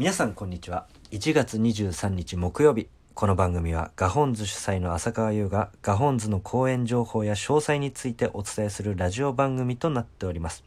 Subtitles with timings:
[0.00, 0.86] 皆さんこんにちは。
[1.10, 2.88] 1月23日木曜日。
[3.12, 10.64] この番組はガホンズ主催の浅川優がガホンズの公演情報や詳細についてお伝えするラジオ番組となっております。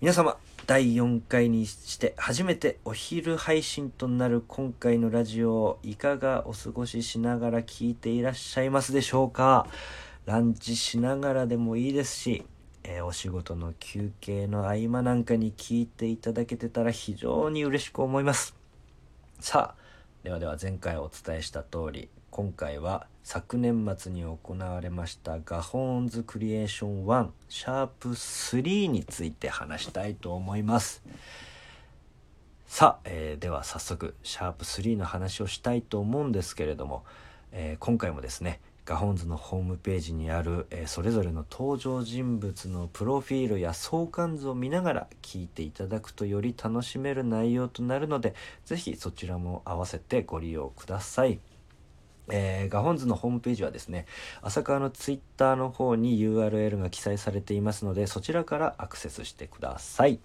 [0.00, 0.36] 皆様
[0.68, 9.66] 第4回にして初めてお昼配信となる今回のラジオをいかがお過ごししながら聞いていらっしゃいますでしょうか。
[10.24, 12.44] ランチしながらでもいいですし
[12.90, 18.56] えー、お仕事の休憩の合間なんかに聞いていただけてたら非常に嬉しく思います。
[19.40, 19.82] さあ
[20.24, 31.02] ではでは前回お伝えした通り今回は昨年末に行われましたガホーンズクリエーション1シャープ3について話したいと思います。
[32.66, 37.04] さあ、えー、では早速シャープ3の話をしたいと思うんですけれども、
[37.52, 48.34] えー、今回もですねガホンズのホームページにある、えー、それぞれの登場人物のプロフィールや相関図を見ながら聞いていただくとより楽しめる内容となるので
[48.64, 51.38] 是非そちらも合わせてご利用ください。
[52.30, 54.06] えー、ガホンズのホームページはですね
[54.40, 60.20] 浅川のツイッターの方に URL が記載されていますのでそちらからアクセスしてください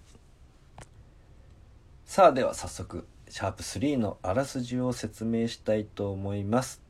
[2.04, 6.83] さあでは早速シャープ3のあらすじを説明したいと思います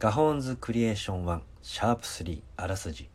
[0.00, 3.10] ガホーンズクリエーション1シャープ3あらすじ。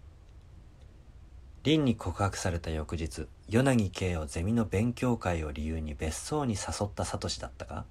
[1.64, 7.86] 凛に告白された翌日与那城圭をゼミの勉強会を理由に別荘に誘ったサトシだったが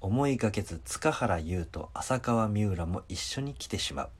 [0.00, 4.10] 思いがけず塚原優と浅川三浦も一緒に来てしまう。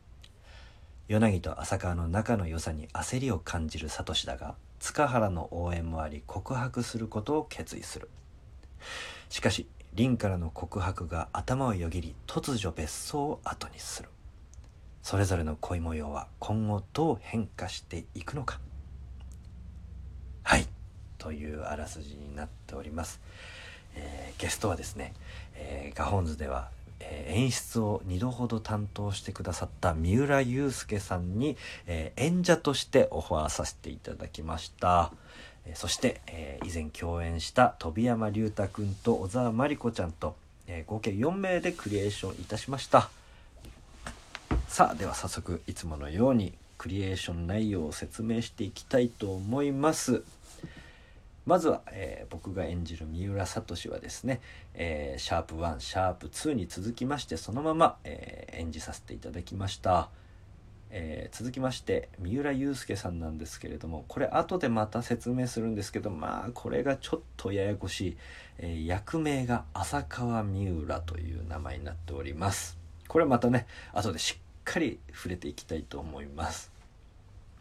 [1.08, 8.08] 与那城と浅川の仲の良さに焦りを感じるサトシだが塚原の応援もあり告白することを決意する。
[9.28, 14.08] しかし凛からの告白が頭をよぎり突如別荘を後にする。
[15.02, 18.60] それぞれの恋模様は今後どう変化していくのか。
[20.42, 20.66] はい。
[21.20, 23.20] というあらすじになっております、
[23.94, 25.12] えー、ゲストはですね、
[25.54, 35.12] えー、ガホンズでは、えー、演出を2度ほど担当してくださった三浦祐介さんに、え演者としてオファーさせていただきました。
[35.66, 40.36] えそして、え以前共演した飛山龍太くんと小沢真理子ちゃんと、
[40.66, 43.10] え合計4名でクリエーションいたしました。
[44.70, 50.22] さあでは早速いつものようにクリエーション内容を説明していきたいと思います。
[51.44, 54.40] まずは、えー、僕が演じる三浦聡はですね、
[54.74, 60.08] えー、シャープ1シャープ2に続きましてそのまま、えー、演じさせていただきました、
[60.90, 68.16] え続きまして三浦祐介さんなんですけれどもこれ後でまた説明するんですけどまあこれがちょっとややこしい、
[68.58, 72.78] え役名が浅川三浦という名前になっております。
[73.08, 76.70] これまたね後でしっかり触れていきたいと思います。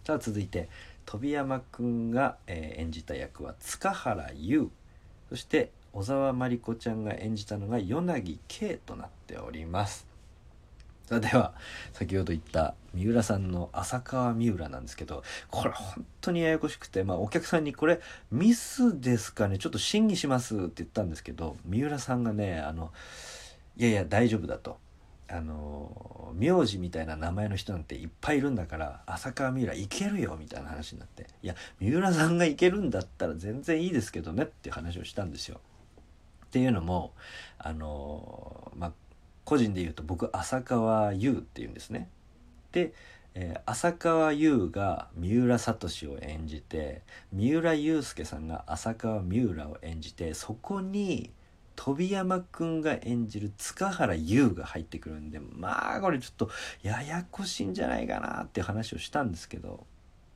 [0.03, 0.69] さあ続いて
[1.07, 4.69] 飛山くんが、え、演じた役は塚原優。
[5.29, 10.05] そして小沢真理子ちゃんが演じたのが与那城圭となっております。
[11.07, 11.55] さあでは
[11.93, 17.99] 先ほど言った三浦さんの浅川三浦なんですけどこれ本当にややこしくてまあお客さんにこれ
[18.31, 22.91] ミスですかねちょっと審議しますって言ったんですけど三浦さんがねあの
[23.77, 24.77] いやいや大丈夫だと。
[25.31, 35.59] あの名字みたいな名前の人なんていっぱいいるんだから浅川三浦いけるよみたいな話になっていや三浦さんがいけるんだったら全然いいですけどねっていう話をしたんですよ。
[36.45, 37.13] っていうのも
[37.59, 38.93] あのまあ
[39.45, 42.09] 個人で言うと僕浅川優っていうんですね。
[42.71, 42.93] で、
[43.35, 51.31] えー、浅川優が三浦聡を演じて三浦祐介さんが浅川三浦を演じてそこに
[51.81, 56.49] 飛山くんが演じる塚原優が入ってくるんでまあこれちょっと
[56.83, 59.85] ややこしいんじゃないかなって話をしたんですけど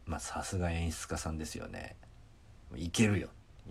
[0.06, 1.98] まあさすが演出家さんですよね。
[2.78, 3.28] いけるよ。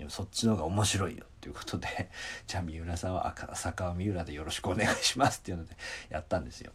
[0.08, 2.10] そっちの方が面白いよっていうことで
[2.46, 5.74] じゃあ三浦さんは赤坂三浦でよろしくお願いしますっていうので
[6.10, 6.72] やったんですよ。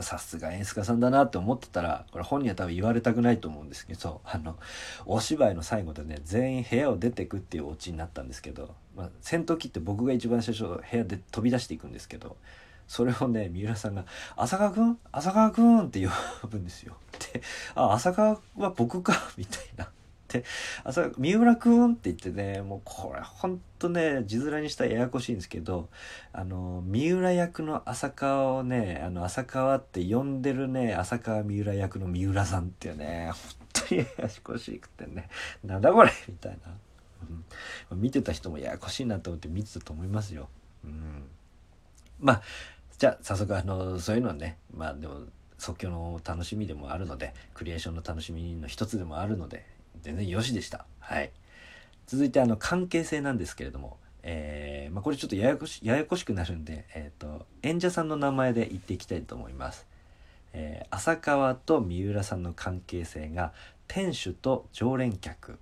[0.00, 4.56] さすが演出家さんだなって思ってたらこれ本人は多分言われたくないと思うんですけどあの
[5.04, 12.36] お芝居の最後でね全員部屋を出てくっていうオチになったんですけど、まあ、戦闘機って僕が一番最初部屋で飛び出していくんですけど
[12.86, 14.04] それをね三浦さんが
[14.36, 16.06] 「浅川君浅川君」って
[16.40, 16.96] 呼ぶんですよ。
[17.32, 17.42] で
[17.74, 19.88] 「あ浅川は僕か」みたいな。
[20.38, 20.44] って。
[20.84, 25.88] 朝三浦くんって言ってねもうこれほんとね字面にしたらややこしいんですけど
[26.32, 35.28] あの三浦役の浅川をねあの浅川って呼んでるね浅川三浦役の三浦さんっていうね本当にややこしくてね。
[35.64, 36.72] なんだこれみたいな、
[37.90, 40.48] うん、見てた人もややこしいなと思って見てたと思いますよ。
[40.84, 41.24] うん、
[42.20, 42.42] まあ
[42.98, 45.22] じゃあ早速あのそういうのはねまあでも
[45.58, 49.64] 即興の楽しみでもあるのでクリエーションの楽しみの一つでもあるので
[50.02, 50.84] 全然よしでした。
[51.00, 51.30] はい。
[52.06, 59.86] 続いてあの関係性なんですけれども、えまあ、これちょっとややこしややこしくなるんで、えーと、演者さんの名前で言っていきたいと思います。
[60.52, 63.52] えー、浅川と三浦さんの関係性が
[63.88, 65.58] 店主と常連客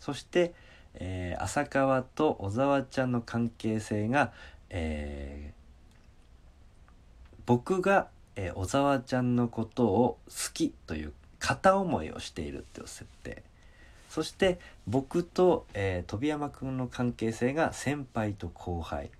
[0.00, 0.54] そして、
[0.94, 4.32] えー、浅川と小沢ちゃんの関係性が、
[4.70, 13.42] えー、僕が、えー、小沢ちゃんのことを好きという片思いをしているっていう設定
[14.08, 19.10] そして僕と、えー、飛山くんの関係性が先輩と後輩。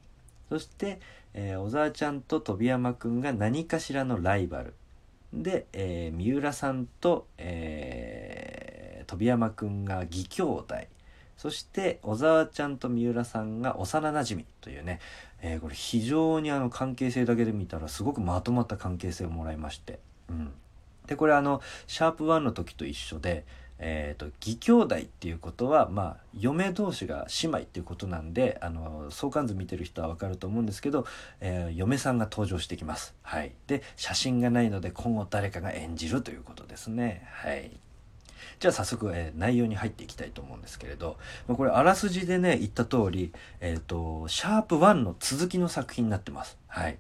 [0.49, 0.99] そして、
[1.35, 4.75] えー、小沢ちゃんと飛山くんが何かしらのライバル。
[5.33, 10.75] で、えー、三浦さんと、えー、飛山くんが義兄弟。
[11.37, 14.99] そして小沢ちゃんと三浦さんが幼なじみというね、
[15.41, 20.51] えー、これ非常にあの関係性だけで見たらすごくまとまった関係性をもらいまして、うん、
[21.07, 23.45] でこれあのシャープ1の時と一緒で、
[23.79, 31.07] えーと、義兄弟っていうことは、まあ、嫁同士が姉妹っていうことなんであの相関図見てる人は分かると思うんですけど、
[31.41, 33.15] えー、嫁さんが登場してきます。
[33.23, 37.27] はい、で写真がないので今後誰かが演じるということですね。
[37.31, 37.71] はい
[38.61, 41.17] じゃあ早速、えー、内容に入っていきたいと思うんですけれど、
[41.47, 46.59] まあ、これあらすじでね言った通り、えっ、ー、とシャープ1の続きの作品になってます。
[46.67, 46.99] はい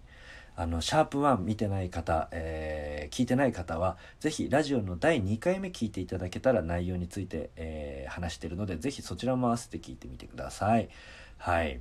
[0.60, 10.88] あの、シャープ1見てない方、えー、聞いてない方は、ぜひラジオの第2回目聞いていただけたら内容について、えー、話してるので、ぜひそちらも合わせて聞いてみてください。
[11.36, 11.78] はい。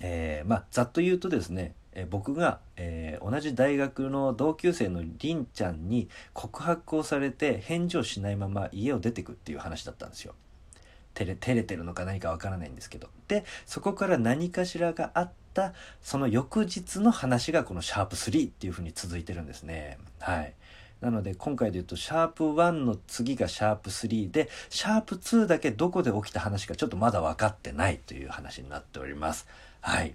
[0.00, 10.34] えー、まあ、ざっと言うとですね、え僕が、えー、同じ大学の同級生のりんちゃんに告白をされて返事をしないまま家を出てくっていう話だったんですよ。
[11.12, 13.08] 照れ照れてるのか何かわからないんですけど。
[13.28, 15.72] で、そこから何かしらがあって、った
[16.02, 19.98] その翌日の話がこのシャープ3っていう風に続いてるんですね。
[20.18, 20.54] はい。
[21.00, 29.46] なので今回で言うとシャープ1の次がシャープ3でシャープ2だけどこで起きた話かちょっとまだ分かってないという話になっております。
[29.80, 30.14] はい。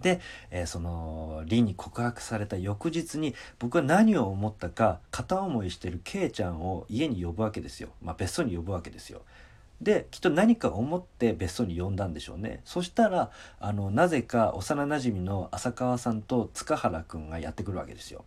[0.00, 0.20] で、
[0.50, 7.90] えー、そのリンに告白された翌日に僕は何を思ったか片思いしてるケイちゃんを家に呼ぶわけですよ。
[8.02, 9.22] まあ別荘に呼ぶわけですよ。
[9.80, 12.60] できっと何か思って別荘に呼んだんでしょうね。
[12.64, 18.24] そしたらあのなぜか幼なじみの浅川さんと塚原くんがやってくるわけですよ。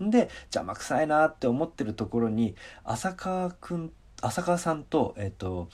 [0.00, 2.54] で邪魔くさいなって思ってるところに
[2.84, 5.68] 浅川くん浅川さんとえっ、ー、と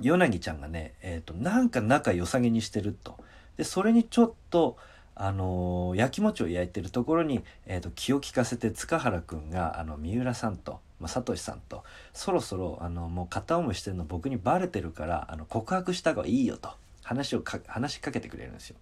[0.00, 3.18] 与那ちゃんがね、えーと、なんか仲良さげにしてると。
[3.56, 4.76] でそれにちょっと
[5.14, 11.82] あのー、焼き餅を焼いてるところに、えーと、気を利かせて塚原くんがあの三浦さんとまあ、サトシさんと
[12.12, 16.70] そろそろあのもう片思いしてるの僕にバレてるからあの告白した方がいいよと
[17.02, 18.76] 話を話しかけてくれるんですよ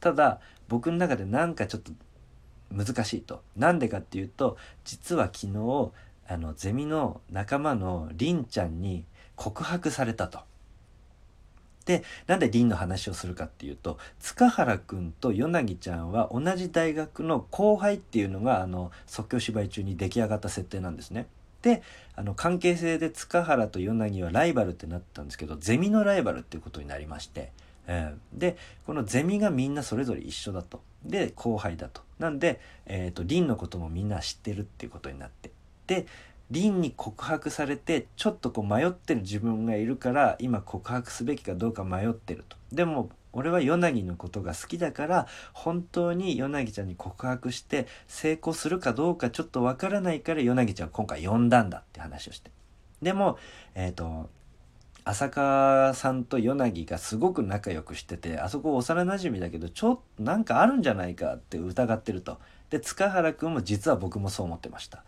[0.00, 1.92] ただ僕の中でなんかちょっと
[2.72, 5.90] 難しいとなんでかっていうと実は昨日
[6.26, 9.04] あのゼミの仲間のりんちゃんに
[9.36, 10.40] 告白されたと。
[11.86, 21.26] でなんでりんの話をするかっていうと塚原くんと与那ちゃんは同じ大学の後輩っていうのがあの即興芝居中に出来上がった設定なんですね。
[21.62, 21.82] で
[22.14, 27.52] あの関係性で塚原と与那はライバルってなったんですけどゼミのライバルっていうことになりまして、
[27.86, 28.56] えー、で
[28.86, 30.82] このゼミがみんなそれぞれ一緒だと。
[31.04, 32.02] で後輩だと。
[32.18, 35.50] なんで、えーと、凛のこともみんな知ってるっていうことになって。
[35.86, 36.06] で
[36.50, 42.56] 凛に告白されてちょっとこう迷ってる自分がいるから今告白すべきかどうか迷ってると。
[42.72, 52.50] でも俺はヨナギのことが好きだから本当にヨナギちゃんに告白して成功するかどうかちょっとわからないからヨナギちゃんを今回呼んだんだって話をして。
[53.02, 53.38] でも
[53.74, 54.30] えっ、ー、と
[55.04, 62.38] 浅川さんとヨナギがすごく仲良くしててあそこ幼なじみだけどちょっとなんかあるんじゃないかって疑ってると。
[62.70, 65.04] で塚原くんも実は僕もそう思ってました。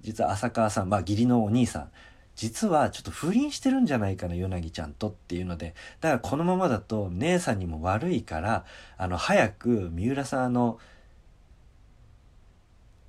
[0.00, 1.90] 実は浅川さんまあ義理のお兄さん。
[2.36, 8.64] 実はちょっと不倫してるんじゃないかな、ヨナギちゃんとっていうので、だからこのままだと姉さんにも悪いから、
[8.96, 10.78] あの、早く三浦さん、の、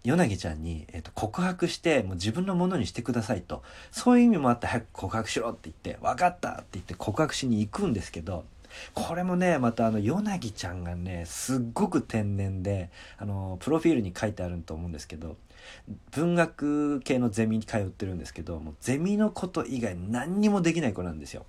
[0.03, 3.63] ヨナギちゃんに、えー、と告白してもう自分のものにしてくださいと。
[3.91, 8.46] そういう意味もあって早く告白しろって言って分かったって言って告白しに行くんですけど
[8.94, 15.38] これもねまたあのヨナギちゃんがねすっごく天然であのプロフィールに書いてあると思うんですけど
[16.12, 21.45] 文学系のゼミに通ってるんですけどもうゼミのこと以外何にもできない子なんですよ。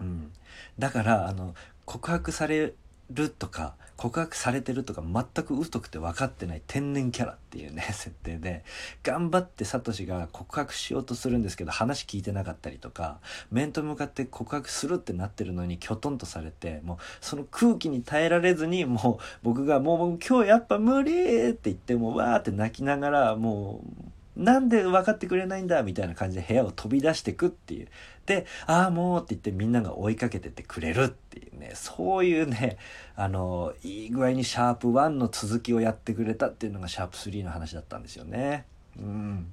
[0.00, 0.32] うん、
[0.78, 1.54] だからあの
[1.84, 2.72] 告白され
[3.10, 8.64] るとか告白されてるとか全く疎くて分かってない天然キャラっていうね 設定で。
[9.02, 13.18] 頑張ってサトシが告白しようとするんですけど話聞いてなかったりとか
[13.50, 23.99] 面と向かって告白するってなってるのにきょとんとされてもうその空気に耐えられずにもう僕がもう今日やっぱ無理って言ってもうわーって泣きながらもう
[24.40, 27.88] なんで分かってくれないんだみたいな感じで部屋を飛び出してくっていう。
[28.24, 32.78] で、ああもうって言ってみんなが追いかけててくれるっていうねそういうね
[33.16, 38.64] あのいい具合にシャープ1の続きをやってくれたっていうのがシャープ3の話だったんですよね。
[38.98, 39.52] うん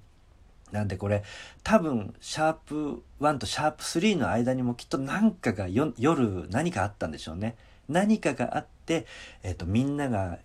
[0.72, 1.24] なんでこれ
[1.64, 7.56] 多分シャープ1とシャープ3の間にもきっと何かが夜何かあったんでしょうね。
[7.90, 9.06] 何かがあって、
[9.44, 10.40] えーと、みんなが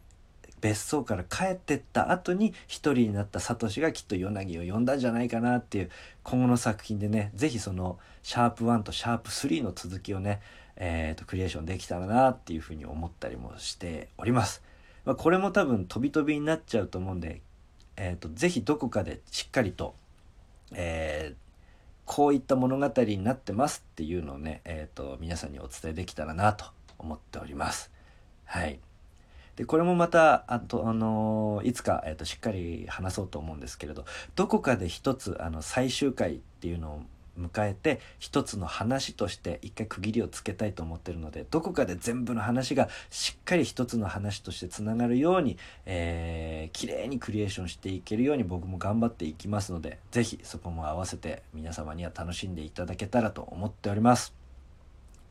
[0.62, 5.90] 別荘から帰ってった後に一人になったサトシがきっとヨナギを呼んだんじゃないかなっていう
[6.22, 10.40] 今後の作品でね是非そのシャープ1とシャープ3の続きをね、
[10.76, 14.62] えーと、クリエーションできたらなっていうふうに思ったりもしております。
[15.04, 17.42] まあ、これも多分飛び飛びになっちゃうと思うんで、
[17.96, 19.96] えーと、とぜひどこかでしっかりと
[20.74, 21.36] えー、
[22.04, 26.66] こういった物語になってますっていうのをね、えーと、皆さんにお伝えできたらなと
[26.98, 27.90] 思っております。
[28.44, 28.80] はい。
[29.56, 34.04] でこれもまたあと、あのー、いつか、えーとしっかり話そうと思うんですけれど
[34.34, 37.02] どこかで一つあの最終回っていうのを
[37.38, 45.56] 迎えて一つの話として一回区切りをつけたいと思ってるのでどこかで全部の話がしっかり一つの話としてつながるように、
[45.86, 54.41] えー、綺麗にクリエーションしていけるように僕も頑張っていきますので是非そこも合わせて皆様には楽しんでいただけたらと思っております。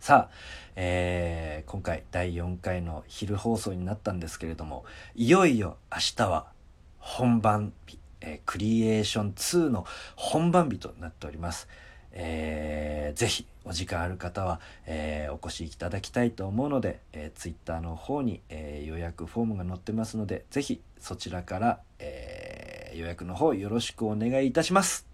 [0.02, 0.36] さあ、
[0.76, 6.48] えー、今回第4回の昼放送になったんですけれどもいよいよ明日は
[6.98, 11.68] 本番日、えー、クリエーション2の本番日となっております。
[12.14, 25.11] えー、ぜひお時間ある方は、えー、お越しいただきたいと思うので、えー、Twitter の方に、えー、予約フォームが載ってますのでぜひそちらから、えー、予約の方よろしくお願いいたします。